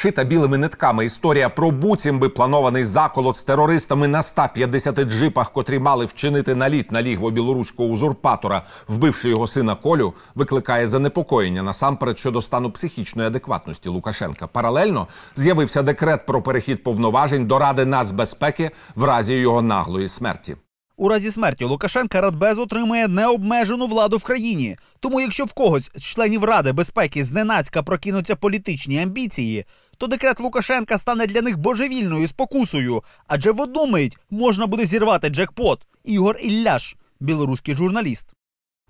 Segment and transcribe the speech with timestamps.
[0.00, 6.04] Шита білими нитками історія про буцімби планований заколот з терористами на 150 джипах, котрі мали
[6.04, 12.70] вчинити наліт на лігво білоруського узурпатора, вбивши його сина Колю, викликає занепокоєння насамперед щодо стану
[12.70, 14.46] психічної адекватності Лукашенка.
[14.46, 15.06] Паралельно
[15.36, 20.56] з'явився декрет про перехід повноважень до Ради нацбезпеки в разі його наглої смерті.
[21.00, 24.76] У разі смерті Лукашенка Радбез отримає необмежену владу в країні.
[25.00, 29.64] Тому, якщо в когось з членів Ради безпеки зненацька прокинуться політичні амбіції,
[29.98, 35.28] то декрет Лукашенка стане для них божевільною спокусою, адже в одну мить можна буде зірвати
[35.28, 35.86] джекпот.
[36.04, 38.34] Ігор Ілляш, білоруський журналіст.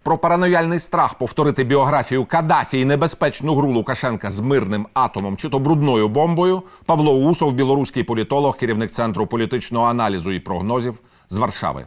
[0.03, 5.59] Про паранояльний страх повторити біографію Кадафі і небезпечну гру Лукашенка з мирним атомом чи то
[5.59, 11.87] брудною бомбою Павло Усов, білоруський політолог, керівник центру політичного аналізу і прогнозів з Варшави.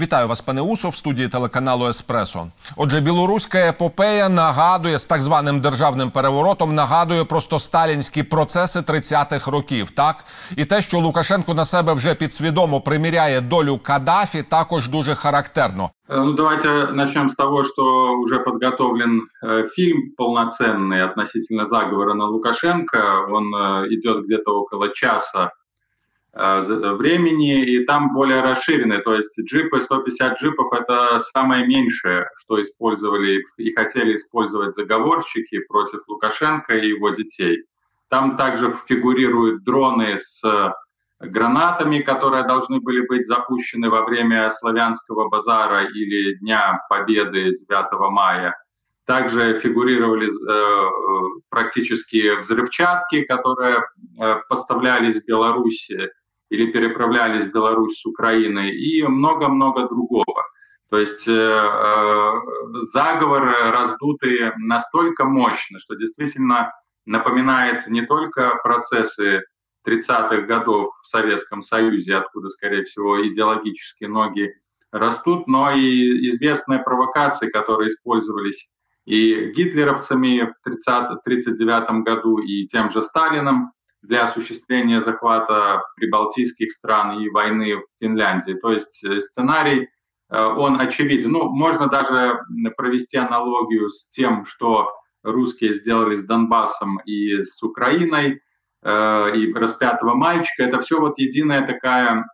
[0.00, 2.46] Вітаю вас, пане Усов, в студії телеканалу Еспресо.
[2.76, 9.90] Отже, білоруська епопея нагадує з так званим державним переворотом, нагадує просто сталінські процеси 30-х років.
[9.90, 10.24] Так
[10.56, 15.90] і те, що Лукашенко на себе вже підсвідомо приміряє долю Каддафі, також дуже характерно.
[16.08, 22.98] Ну, давайте начнем с того, что уже подготовлен э, фильм полноценный относительно заговора на Лукашенко.
[23.30, 25.61] Он э, идет где-то около часа Э,
[26.33, 33.43] Времени, и там более расширенные, то есть джипы, 150 джипов— это самое меньшее, что использовали
[33.57, 37.65] и хотели использовать заговорщики против Лукашенко и его детей.
[38.09, 40.43] Там также фигурируют дроны с
[41.19, 48.55] гранатами, которые должны были быть запущены во время Славянского базара или Дня Победы 9 мая.
[49.05, 50.89] Также фигурировали э,
[51.49, 53.79] практически взрывчатки, которые
[54.19, 55.91] э, поставлялись в Беларусь
[56.53, 60.43] или переправлялись в Беларусь с Украины и много-много другого.
[60.91, 62.31] То есть э, э,
[62.73, 66.71] заговор раздутый настолько мощно, что действительно
[67.07, 69.41] напоминает не только процессы
[69.87, 74.53] 30-х годов в Советском Союзе, откуда, скорее всего, идеологические ноги
[74.91, 78.71] растут, но и известные провокации, которые использовались
[79.05, 83.71] и гитлеровцами в 1939 году, и тем же Сталином–
[84.03, 88.53] для осуществления захвата прибалтийских стран и войны в Финляндии.
[88.53, 89.89] То есть э, сценарий,
[90.29, 91.31] э, он очевиден.
[91.31, 92.41] Ну, можно даже
[92.75, 94.91] провести аналогию с тем, что
[95.23, 98.41] русские сделали с Донбассом и с Украиной,
[98.81, 100.63] э, и распятого мальчика.
[100.63, 102.25] Это все вот единая такая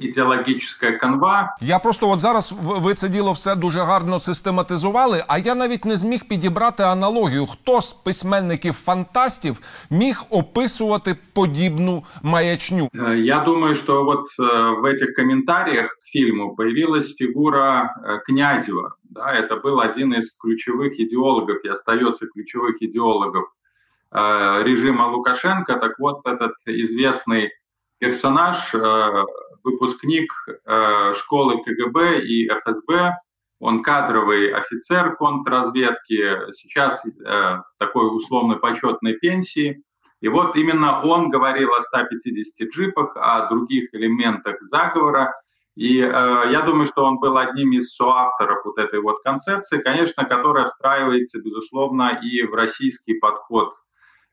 [0.00, 1.56] ідеологічна канва.
[1.60, 5.24] Я просто от зараз ви це діло все дуже гарно систематизували.
[5.28, 9.60] А я навіть не зміг підібрати аналогію, хто з письменників фантастів
[9.90, 12.88] міг описувати подібну маячню.
[12.94, 18.96] Э, я думаю, що вот э, в этих комментариях к фильму появилась фигура э, Князева.
[19.04, 23.44] Да, это был один из ключевых идеологов и остается ключевых идеологов
[24.64, 25.74] режима Лукашенко.
[25.74, 27.50] Так вот, этот известный
[27.98, 28.74] персонаж
[29.67, 33.13] выпускник э, школы КГБ и ФСБ,
[33.59, 39.83] он кадровый офицер контрразведки, сейчас э, такой условно почетной пенсии.
[40.21, 45.33] И вот именно он говорил о 150 джипах, о других элементах заговора.
[45.75, 46.09] И э,
[46.51, 51.41] я думаю, что он был одним из соавторов вот этой вот концепции, конечно, которая встраивается,
[51.43, 53.73] безусловно, и в российский подход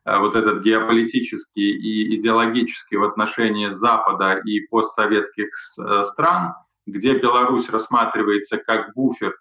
[0.05, 6.53] вот этот геополитический и идеологический в отношении Запада и постсоветских э, стран,
[6.87, 9.35] где Беларусь рассматривается как буфер,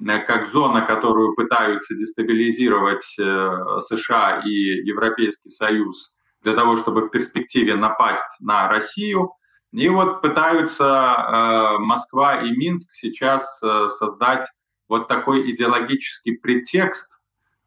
[0.00, 7.76] э, как зона, которую пытаются дестабилизировать США и Европейский Союз для того, чтобы в перспективе
[7.76, 9.32] напасть на Россию.
[9.72, 14.46] И вот пытаются Москва и Минск сейчас создать
[14.88, 17.22] вот такой идеологический претекст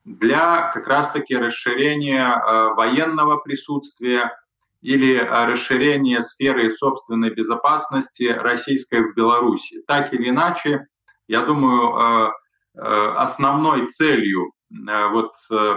[0.06, 4.36] для как раз-таки расширения э, военного присутствия
[4.82, 9.84] или э, расширения сферы собственной безопасности российской в Беларуси.
[9.88, 10.88] Так или иначе,
[11.28, 12.32] я думаю,
[12.76, 15.34] э, основной целью вот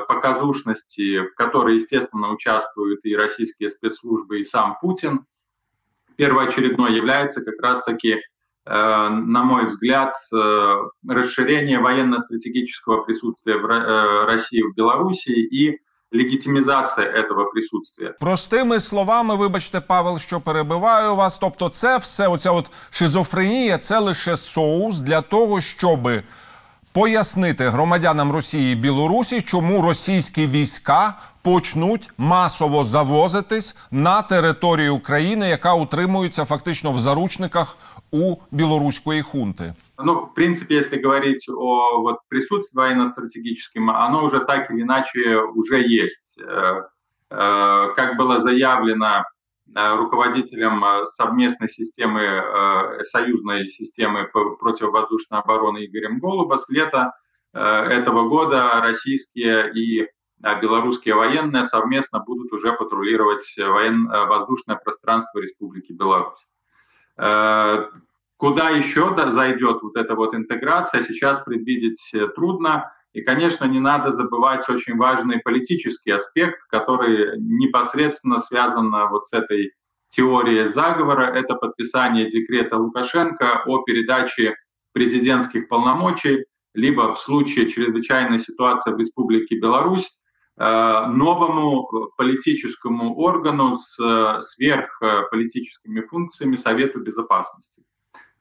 [0.06, 5.26] показушности, в которой, естественно, участвуют и российские спецслужбы, и сам Путин,
[6.16, 8.20] первоочередной является как раз-таки
[8.69, 10.75] на мой взгляд, э,
[11.07, 15.79] расширение военно-стратегического присутствия в э, России в Беларуси и
[16.11, 18.13] легітимізація этого присутствия.
[18.19, 21.39] Простими словами, вибачте, Павел, що перебиваю вас.
[21.39, 26.09] Тобто, це все, оця от шизофренія, це лише соус для того, щоб
[26.94, 35.73] пояснити громадянам Росії і Білорусі, чому російські війська почнуть масово завозитись на територію України, яка
[35.73, 37.77] утримується фактично в заручниках
[38.11, 39.73] у білоруської хунти.
[40.03, 45.81] Ну, в принципе, если говорить о вот, присутствии военно-стратегическом, оно уже так или иначе уже
[45.81, 46.41] есть.
[46.41, 46.83] Э,
[47.31, 49.23] э, как было заявлено э,
[49.74, 57.12] руководителем совместной системы, союзной системы противовоздушной обороны Игорем Голуба, с лета
[57.52, 60.08] этого года российские и
[60.60, 66.46] белорусские военные совместно будут уже патрулировать военно-воздушное пространство Республики Беларусь.
[68.36, 72.92] Куда еще зайдет вот эта вот интеграция, сейчас предвидеть э, трудно.
[73.14, 79.72] И, конечно, не надо забывать очень важный политический аспект, который непосредственно связан вот с этой
[80.08, 81.32] теорией заговора.
[81.32, 84.56] Это подписание декрета Лукашенко о передаче
[84.93, 86.44] президентских полномочий,
[86.75, 90.20] либо в случае чрезвычайной ситуации в Республике Беларусь,
[90.58, 97.84] э, новому политическому органу с э, сверхполитическими функциями Совету Безопасности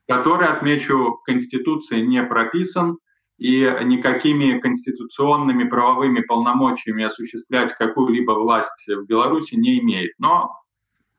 [0.08, 2.98] который, отмечу, в Конституции не прописан
[3.38, 10.12] и никакими конституционными правовыми полномочиями осуществлять какую-либо власть в Беларуси не имеет.
[10.18, 10.52] Но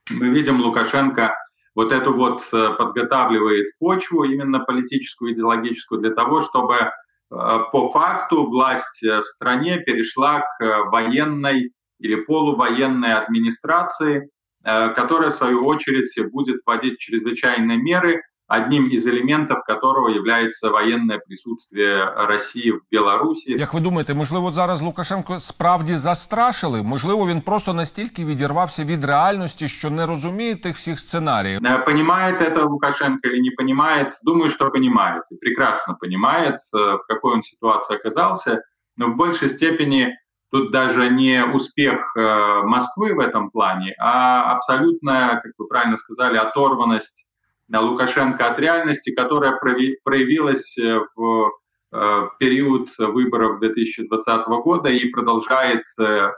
[0.10, 1.36] мы видим, Лукашенко
[1.74, 6.90] вот эту вот э, подготавливает почву, именно политическую, идеологическую, для того, чтобы э,
[7.30, 14.30] по факту власть в стране перешла к военной или полувоенной администрации,
[14.64, 21.19] э, которая, в свою очередь, будет вводить чрезвычайные меры– одним із елементів которого являється воєнне
[21.19, 23.53] присутствие Росії в Білорусі.
[23.53, 26.83] Як ви думаєте, можливо, зараз Лукашенко справді застрашили?
[26.83, 31.61] Можливо, він просто настільки відірвався від реальності, що не розуміє тих всіх сценаріїв?
[31.67, 34.09] Е, понимает это Лукашенко или не понимает?
[34.25, 35.23] Думаю, что понимает.
[35.33, 38.63] И прекрасно понимает, е, в какой он ситуации оказался.
[38.97, 40.17] Но в большей степени
[40.53, 42.23] тут даже не успех е,
[42.63, 47.31] Москвы в этом плане, а абсолютная, как вы правильно сказали, оторванность
[47.74, 51.52] Лукашенко от реальности, которая проявилась э, в
[51.92, 56.32] э, период выборов 2020 года и продолжает, э,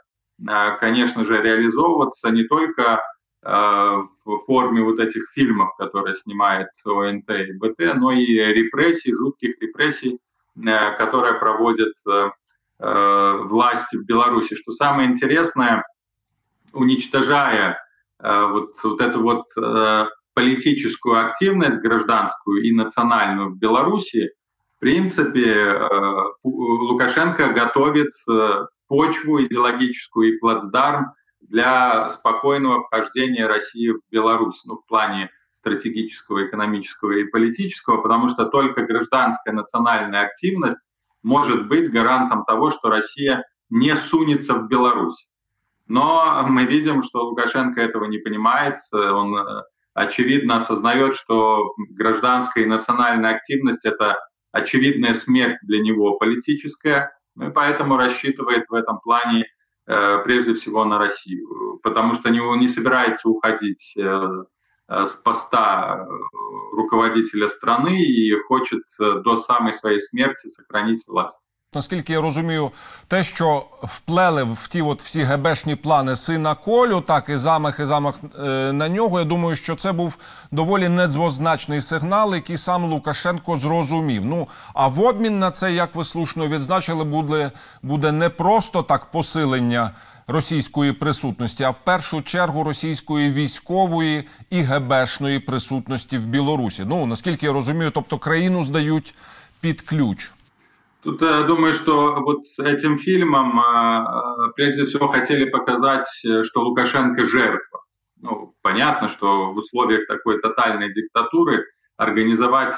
[0.80, 3.02] конечно же, реализовываться не только
[3.44, 10.20] в форме вот этих фильмов, которые снимает ОНТ и БТ, но и репрессий, жутких репрессий,
[10.98, 11.94] которые проводят
[12.78, 14.56] власти в Беларуси.
[14.56, 15.86] Что самое интересное,
[16.74, 17.80] уничтожая
[18.20, 19.46] вот, вот эту вот
[20.38, 24.30] политическую активность гражданскую и национальную в Беларуси,
[24.76, 25.90] в принципе, э,
[26.44, 31.08] Лукашенко готовит э, почву идеологическую и плацдарм
[31.42, 38.46] для спокойного вхождения России в Беларусь, ну, в плане стратегического, экономического и политического, потому что
[38.46, 40.88] только гражданская национальная активность
[41.24, 45.30] может быть гарантом того, что Россия не сунется в Беларусь.
[45.88, 49.64] Но мы видим, что Лукашенко этого не понимает, он э,
[49.98, 54.20] очевидно осознает, что гражданская и национальная активность— это
[54.52, 59.46] очевидная смерть для него политическая, ну и поэтому рассчитывает в этом плане
[59.88, 64.28] э, прежде всего на Россию, потому что не, не собирается уходить э,
[64.90, 71.47] э с поста э, руководителя страны и хочет э, до самой своей смерти сохранить власть.
[71.78, 72.72] Наскільки я розумію,
[73.08, 77.86] те, що вплели в ті от всі гебешні плани сина Колю, так і замах, і
[77.86, 79.20] замах е, на нього.
[79.20, 80.18] Я думаю, що це був
[80.52, 84.26] доволі недвозначний сигнал, який сам Лукашенко зрозумів.
[84.26, 87.52] Ну а в обмін на це, як ви слушно відзначили, буде,
[87.84, 89.92] буде не просто так посилення
[90.28, 96.86] російської присутності, а в першу чергу російської військової і гебешної присутності в Білорусі.
[96.86, 99.16] Ну наскільки я розумію, тобто країну здають
[99.62, 100.32] під ключ.
[101.08, 106.06] Тут я думаю, что вот с этим фильмом а, а, прежде всего хотели показать,
[106.44, 107.86] что Лукашенко жертва.
[108.18, 111.64] Ну, понятно, что в условиях такой тотальной диктатуры
[111.96, 112.76] организовать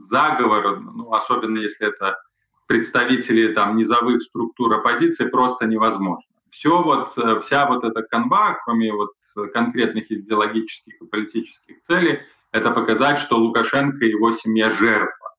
[0.00, 2.18] заговор, ну, особенно если это
[2.66, 6.30] представители там низовых структур оппозиции, просто невозможно.
[6.50, 7.08] Все вот,
[7.42, 9.12] вся вот эта канва, кроме вот
[9.54, 12.20] конкретных идеологических и политических целей,
[12.52, 15.35] это показать, что Лукашенко и его семья жертва.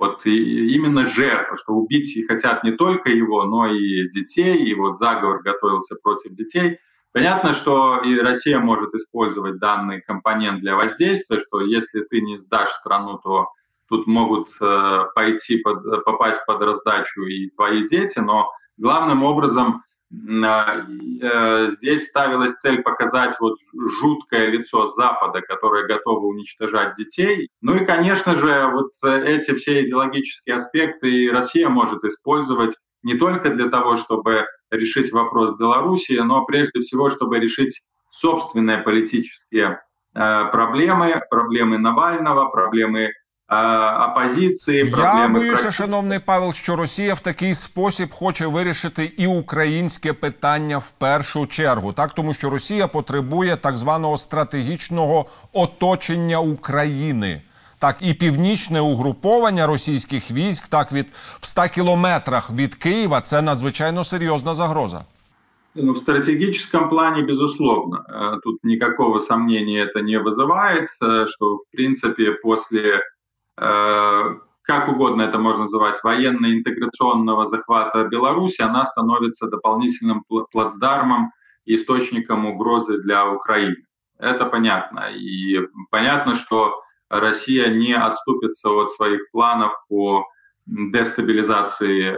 [0.00, 4.72] Вот и именно жертва, что убить и хотят не только его, но и детей, и
[4.74, 6.78] вот заговор готовился против детей.
[7.12, 12.70] Понятно, что и Россия может использовать данный компонент для воздействия, что если ты не сдашь
[12.70, 13.48] страну, то
[13.90, 22.08] тут могут э, пойти под, попасть под раздачу и твои дети, но главным образом здесь
[22.08, 23.58] ставилась цель показать вот
[24.00, 27.48] жуткое лицо Запада, которое готово уничтожать детей.
[27.60, 33.68] Ну и, конечно же, вот эти все идеологические аспекты Россия может использовать не только для
[33.68, 39.80] того, чтобы решить вопрос Беларуси, но прежде всего, чтобы решить собственные политические
[40.14, 43.12] э, проблемы, проблемы Навального, проблемы
[44.11, 45.19] опозиції, проблеми.
[45.19, 45.75] Я боюся, проти...
[45.75, 51.93] шановний Павел, що Росія в такий спосіб хоче вирішити і українське питання в першу чергу,
[51.93, 57.41] так тому що Росія потребує так званого стратегічного оточення України.
[57.79, 61.07] Так, і північне угруповання російських військ, так від
[61.39, 65.01] в 100 кілометрах від Києва, це надзвичайно серйозна загроза.
[65.75, 71.63] Ну, в стратегическом плане, безусловно, э, тут никакого сомнения это не вызывает, э, что, в
[71.71, 73.01] принципе, после, э,
[73.60, 81.32] как угодно это можно называть, военно-интеграционного захвата Беларуси, она становится дополнительным плацдармом
[81.66, 83.84] источником угрозы для Украины.
[84.18, 85.10] Это понятно.
[85.12, 90.26] И понятно, что Россия не отступится от своих планов по
[90.66, 92.16] дестабилизации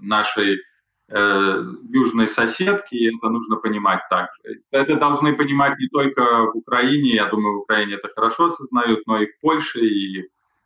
[0.00, 0.71] нашей Э,
[1.14, 4.62] южной соседки, и это нужно понимать также.
[4.70, 9.20] Это должны понимать не только в Украине, я думаю, в Украине это хорошо осознают, но
[9.20, 10.20] и в Польше, и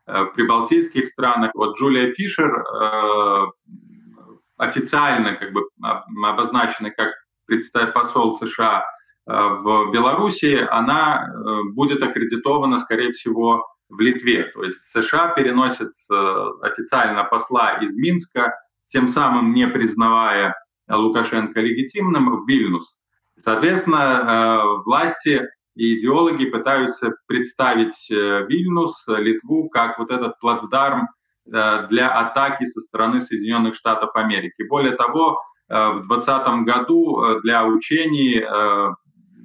[0.07, 1.51] э, в прибалтийских странах.
[1.55, 3.47] Вот Джулия Фишер э,
[4.57, 5.63] официально как бы
[6.23, 7.11] обозначена как
[7.95, 8.85] посол США
[9.27, 11.29] в Беларуси, она
[11.73, 14.45] будет аккредитована, скорее всего, в Литве.
[14.55, 15.91] То есть США переносит
[16.63, 18.55] официально посла из Минска
[18.89, 20.55] тем самым не признавая
[20.89, 23.01] Лукашенко легитимным, в Вильнюс.
[23.39, 25.43] Соответственно, э, власти
[25.75, 31.09] и идеологи пытаются представить э, Вильнюс, Литву, как вот этот плацдарм
[31.47, 34.63] э, для атаки со стороны Соединенных Штатов Америки.
[34.69, 35.39] Более того,
[35.69, 38.41] в 2020 году для учений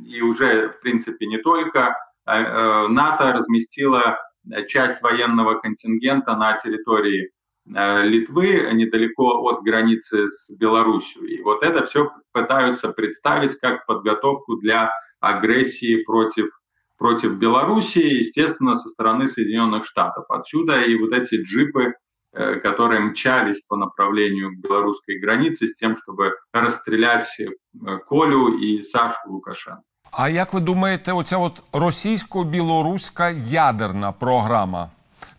[0.05, 4.19] и уже, в принципе, не только, НАТО разместила
[4.67, 11.24] часть военного контингента на территории Э, Литвы недалеко от границы с Беларусью.
[11.24, 16.48] И вот это все пытаются представить как подготовку для агрессии против,
[16.96, 20.24] против Белоруссии, естественно, со стороны Соединенных Штатов.
[20.28, 21.94] Отсюда и вот эти джипы,
[22.32, 28.82] э, которые мчались по направлению к белорусской границе с тем, чтобы расстрелять э, Колю и
[28.82, 29.82] Сашу Лукашенко.
[30.10, 34.90] А як ви думаєте, оця от російсько-білоруська ядерна програма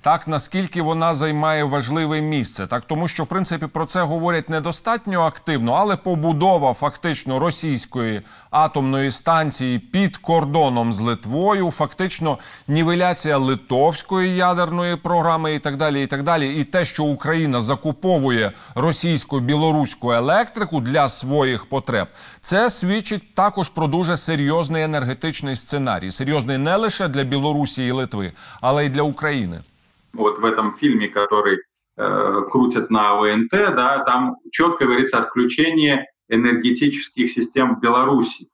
[0.02, 5.20] так наскільки вона займає важливе місце, так тому що в принципі про це говорять недостатньо
[5.20, 14.96] активно, але побудова фактично російської атомної станції під кордоном з Литвою, фактично нівеляція литовської ядерної
[14.96, 16.02] програми, і так далі.
[16.02, 16.54] І так далі.
[16.60, 22.08] І те, що Україна закуповує російську білоруську електрику для своїх потреб,
[22.40, 28.32] це свідчить також про дуже серйозний енергетичний сценарій, серйозний не лише для Білорусі і Литви,
[28.60, 29.60] але й для України.
[30.12, 31.58] Вот в этом фильме, который
[31.96, 38.48] э, крутят на ОНТ, да, там четко говорится отключение энергетических систем в Беларуси,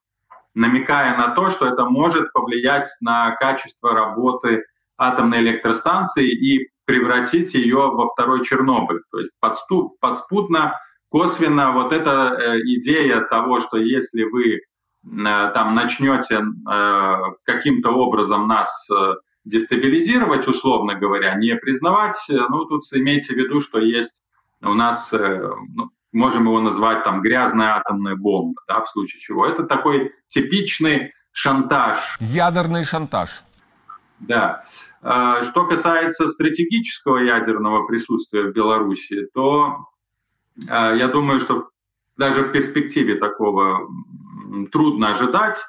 [0.55, 4.65] намекая на то, что это может повлиять на качество работы
[4.97, 9.03] атомной электростанции и превратить ее во второй Чернобыль.
[9.13, 14.61] То есть подступ, подспутно, косвенно вот эта э, идея того, что если вы э,
[15.03, 19.15] там начнете э, каким-то образом нас э,
[19.49, 24.27] дестабилизировать, условно говоря, не признавать, э, ну, тут имейте в виду, что есть
[24.61, 29.47] у нас, э, ну, можем его назвать там грязная атомная бомба, да, в случае чего.
[29.47, 32.17] Это такой типичный шантаж.
[32.21, 33.31] Ядерный шантаж.
[34.21, 34.65] Да.
[35.01, 39.87] А, что касается стратегического ядерного присутствия в Беларуси, то
[40.57, 41.69] я думаю, что
[42.17, 43.89] даже в перспективе такого
[44.73, 45.65] трудно ожидать.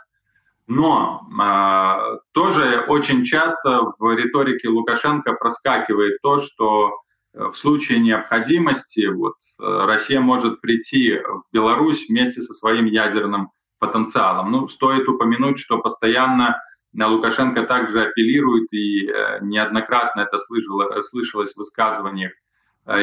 [0.69, 6.91] Но э, тоже очень часто в риторике Лукашенко проскакивает то, что
[7.33, 13.49] э, в случае необходимости вот, э, Россия может прийти в Беларусь вместе со своим ядерным
[13.79, 14.51] потенциалом.
[14.51, 16.61] Ну, стоит упомянуть, что постоянно
[16.93, 19.07] Лукашенко также апеллирует, и
[19.41, 22.31] неоднократно это слышало, слышалось в высказываниях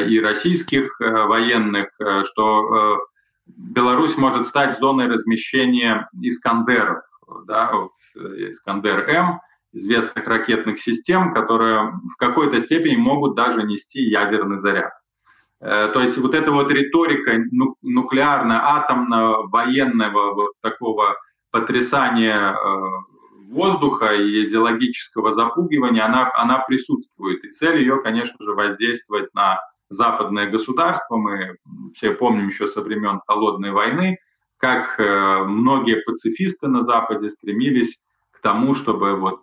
[0.07, 1.87] и российских военных,
[2.23, 2.99] что
[3.45, 6.99] Беларусь может стать зоной размещения Искандеров
[7.45, 9.39] да, вот, э, Искандер-М,
[9.73, 14.93] известных ракетных систем, которые в какой-то степени могут даже нести ядерный заряд.
[15.59, 17.37] Э, то есть вот эта вот риторика
[17.81, 21.15] нуклеарно-атомного, военного вот такого
[21.51, 22.57] потрясания э,
[23.49, 27.43] воздуха и идеологического запугивания, она, она присутствует.
[27.43, 31.17] И цель ее, конечно же, воздействовать на западное государство.
[31.17, 31.57] Мы
[31.93, 34.19] все помним еще со времен Холодной войны,
[34.57, 39.41] как э, многие пацифисты на Западе стремились к тому, чтобы вот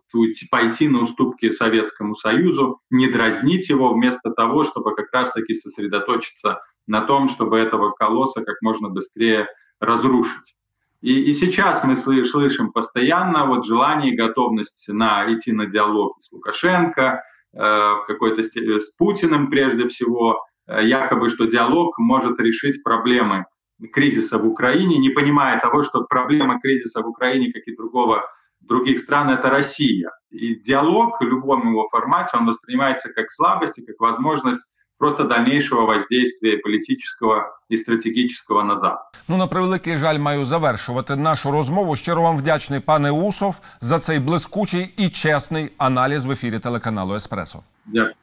[0.50, 7.00] пойти на уступки Советскому Союзу, не дразнить его, вместо того, чтобы как раз-таки сосредоточиться на
[7.00, 9.48] том, чтобы этого колосса как можно быстрее
[9.80, 10.56] разрушить.
[11.00, 16.32] И, и сейчас мы слышим постоянно вот желание и готовность на, идти на диалог с
[16.32, 23.46] Лукашенко, в какой-то степени с Путиным прежде всего, якобы, что диалог может решить проблемы
[23.93, 28.23] кризиса в Украине, не понимая того, что проблема кризиса в Украине, как и другого,
[28.61, 30.09] других стран, это Россия.
[30.31, 34.69] И диалог в любом его формате, он воспринимается как слабость и как возможность
[34.99, 38.97] просто дальнейшего воздействия політичного і стратегічного назад.
[39.27, 41.95] Ну на превеликий жаль, маю завершувати нашу розмову.
[41.95, 47.63] Щиро вам вдячний, пане Усов, за цей блискучий і чесний аналіз в ефірі телеканалу Еспресо.
[47.85, 48.13] Дякую.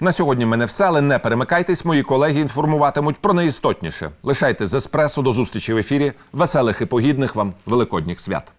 [0.00, 1.84] На сьогодні мене все, але не перемикайтесь.
[1.84, 4.10] Мої колеги інформуватимуть про найістотніше.
[4.22, 6.12] Лишайте з еспресо до зустрічі в ефірі.
[6.32, 8.52] Веселих і погідних вам великодніх свят.